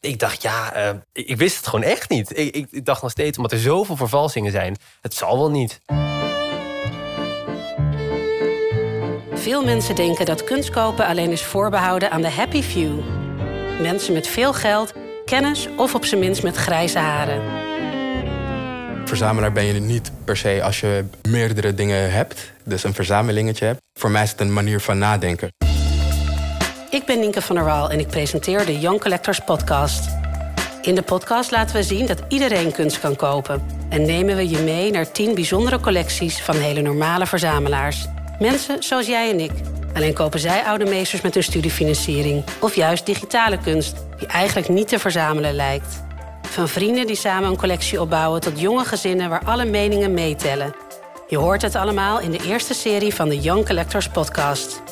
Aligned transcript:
Ik 0.00 0.18
dacht, 0.18 0.42
ja, 0.42 0.76
uh, 0.76 0.96
ik 1.12 1.36
wist 1.36 1.56
het 1.56 1.66
gewoon 1.66 1.84
echt 1.84 2.10
niet. 2.10 2.38
Ik, 2.38 2.54
ik, 2.54 2.66
ik 2.70 2.84
dacht 2.84 3.02
nog 3.02 3.10
steeds, 3.10 3.36
omdat 3.36 3.52
er 3.52 3.58
zoveel 3.58 3.96
vervalsingen 3.96 4.52
zijn, 4.52 4.76
het 5.00 5.14
zal 5.14 5.38
wel 5.38 5.50
niet. 5.50 5.80
Veel 9.34 9.64
mensen 9.64 9.94
denken 9.94 10.26
dat 10.26 10.44
kunst 10.44 10.70
kopen 10.70 11.06
alleen 11.06 11.30
is 11.30 11.42
voorbehouden 11.42 12.10
aan 12.10 12.22
de 12.22 12.30
happy 12.30 12.62
few. 12.62 12.98
Mensen 13.80 14.12
met 14.12 14.26
veel 14.26 14.52
geld, 14.52 14.92
kennis 15.24 15.68
of 15.76 15.94
op 15.94 16.04
zijn 16.04 16.20
minst 16.20 16.42
met 16.42 16.56
grijze 16.56 16.98
haren. 16.98 17.42
Verzamelaar 19.08 19.52
ben 19.52 19.64
je 19.64 19.80
niet 19.80 20.12
per 20.24 20.36
se 20.36 20.62
als 20.62 20.80
je 20.80 21.04
meerdere 21.28 21.74
dingen 21.74 22.12
hebt, 22.12 22.52
dus 22.64 22.84
een 22.84 22.94
verzamelingetje 22.94 23.64
hebt. 23.64 23.80
Voor 23.98 24.10
mij 24.10 24.22
is 24.22 24.30
het 24.30 24.40
een 24.40 24.52
manier 24.52 24.80
van 24.80 24.98
nadenken. 24.98 25.50
Ik 26.90 27.04
ben 27.04 27.20
Nienke 27.20 27.42
van 27.42 27.56
der 27.56 27.64
Waal 27.64 27.90
en 27.90 27.98
ik 27.98 28.06
presenteer 28.06 28.66
de 28.66 28.78
Young 28.78 29.00
Collectors 29.00 29.40
Podcast. 29.40 30.08
In 30.82 30.94
de 30.94 31.02
podcast 31.02 31.50
laten 31.50 31.76
we 31.76 31.82
zien 31.82 32.06
dat 32.06 32.22
iedereen 32.28 32.72
kunst 32.72 33.00
kan 33.00 33.16
kopen. 33.16 33.62
En 33.88 34.02
nemen 34.02 34.36
we 34.36 34.48
je 34.48 34.58
mee 34.58 34.90
naar 34.90 35.10
10 35.10 35.34
bijzondere 35.34 35.80
collecties 35.80 36.42
van 36.42 36.56
hele 36.56 36.80
normale 36.80 37.26
verzamelaars. 37.26 38.06
Mensen 38.38 38.82
zoals 38.82 39.06
jij 39.06 39.30
en 39.30 39.40
ik. 39.40 39.50
Alleen 39.94 40.14
kopen 40.14 40.40
zij 40.40 40.62
oude 40.62 40.84
meesters 40.84 41.22
met 41.22 41.34
hun 41.34 41.42
studiefinanciering. 41.42 42.44
Of 42.60 42.74
juist 42.74 43.06
digitale 43.06 43.58
kunst, 43.58 43.96
die 44.18 44.26
eigenlijk 44.26 44.68
niet 44.68 44.88
te 44.88 44.98
verzamelen 44.98 45.54
lijkt. 45.54 46.02
Van 46.42 46.68
vrienden 46.68 47.06
die 47.06 47.16
samen 47.16 47.48
een 47.50 47.56
collectie 47.56 48.00
opbouwen 48.00 48.40
tot 48.40 48.60
jonge 48.60 48.84
gezinnen 48.84 49.28
waar 49.28 49.44
alle 49.44 49.64
meningen 49.64 50.14
meetellen. 50.14 50.74
Je 51.28 51.36
hoort 51.36 51.62
het 51.62 51.74
allemaal 51.74 52.20
in 52.20 52.30
de 52.30 52.44
eerste 52.46 52.74
serie 52.74 53.14
van 53.14 53.28
de 53.28 53.38
Young 53.38 53.66
Collectors 53.66 54.08
Podcast. 54.08 54.82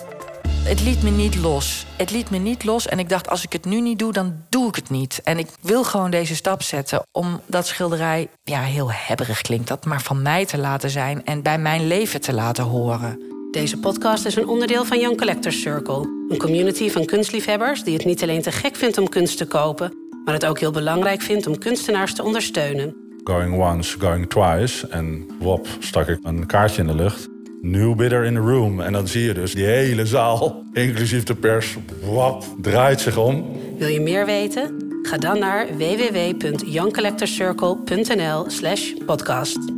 Het 0.68 0.82
liet 0.82 1.02
me 1.02 1.10
niet 1.10 1.36
los. 1.36 1.86
Het 1.96 2.10
liet 2.10 2.30
me 2.30 2.38
niet 2.38 2.64
los. 2.64 2.86
En 2.86 2.98
ik 2.98 3.08
dacht, 3.08 3.28
als 3.28 3.44
ik 3.44 3.52
het 3.52 3.64
nu 3.64 3.80
niet 3.80 3.98
doe, 3.98 4.12
dan 4.12 4.34
doe 4.48 4.68
ik 4.68 4.74
het 4.74 4.90
niet. 4.90 5.20
En 5.24 5.38
ik 5.38 5.46
wil 5.60 5.84
gewoon 5.84 6.10
deze 6.10 6.34
stap 6.34 6.62
zetten 6.62 7.02
om 7.12 7.40
dat 7.46 7.66
schilderij, 7.66 8.28
ja, 8.42 8.60
heel 8.60 8.92
hebberig 8.92 9.40
klinkt 9.40 9.68
dat, 9.68 9.84
maar 9.84 10.02
van 10.02 10.22
mij 10.22 10.46
te 10.46 10.58
laten 10.58 10.90
zijn 10.90 11.24
en 11.24 11.42
bij 11.42 11.58
mijn 11.58 11.86
leven 11.86 12.20
te 12.20 12.32
laten 12.32 12.64
horen. 12.64 13.18
Deze 13.50 13.78
podcast 13.78 14.24
is 14.24 14.36
een 14.36 14.48
onderdeel 14.48 14.84
van 14.84 15.00
Young 15.00 15.16
Collectors 15.16 15.60
Circle, 15.60 16.26
een 16.28 16.38
community 16.38 16.90
van 16.90 17.04
kunstliefhebbers 17.04 17.82
die 17.84 17.94
het 17.94 18.04
niet 18.04 18.22
alleen 18.22 18.42
te 18.42 18.52
gek 18.52 18.76
vindt 18.76 18.98
om 18.98 19.08
kunst 19.08 19.36
te 19.36 19.46
kopen, 19.46 19.92
maar 20.24 20.34
het 20.34 20.46
ook 20.46 20.58
heel 20.58 20.72
belangrijk 20.72 21.22
vindt 21.22 21.46
om 21.46 21.58
kunstenaars 21.58 22.14
te 22.14 22.22
ondersteunen. 22.22 22.96
Going 23.24 23.62
once, 23.62 23.98
going 23.98 24.28
twice. 24.28 24.88
En 24.88 25.26
wop, 25.38 25.66
stak 25.78 26.08
ik 26.08 26.18
een 26.22 26.46
kaartje 26.46 26.80
in 26.80 26.86
de 26.86 26.94
lucht. 26.94 27.28
New 27.60 27.94
bidder 27.94 28.24
in 28.24 28.34
the 28.34 28.40
room. 28.40 28.80
En 28.80 28.92
dan 28.92 29.08
zie 29.08 29.22
je 29.22 29.34
dus 29.34 29.54
die 29.54 29.64
hele 29.64 30.06
zaal, 30.06 30.62
inclusief 30.72 31.22
de 31.22 31.34
pers, 31.34 31.76
wap, 32.04 32.44
draait 32.60 33.00
zich 33.00 33.16
om. 33.16 33.44
Wil 33.78 33.88
je 33.88 34.00
meer 34.00 34.26
weten? 34.26 34.86
Ga 35.02 35.18
dan 35.18 35.38
naar 35.38 35.66
www.youngcollectorcircle.nl 35.76 38.50
slash 38.50 38.92
podcast. 39.06 39.77